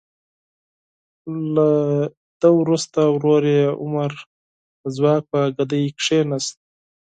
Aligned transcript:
له 1.55 1.69
ده 2.41 2.49
وروسته 2.59 2.99
ورور 3.13 3.41
یې 3.55 3.65
عمر 3.81 4.11
د 4.83 4.83
ځواک 4.97 5.21
په 5.31 5.39
ګدۍ 5.57 5.83
کیناست. 6.01 6.55